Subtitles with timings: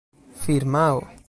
[0.45, 0.99] firmao